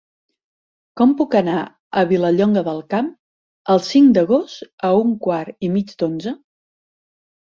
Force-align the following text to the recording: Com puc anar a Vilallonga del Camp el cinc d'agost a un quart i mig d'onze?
Com 0.99 1.11
puc 1.17 1.35
anar 1.39 1.57
a 2.01 2.03
Vilallonga 2.11 2.63
del 2.69 2.79
Camp 2.95 3.11
el 3.73 3.83
cinc 3.89 4.15
d'agost 4.19 4.65
a 4.89 4.93
un 5.01 5.13
quart 5.27 5.67
i 5.67 5.69
mig 5.75 5.93
d'onze? 6.03 6.33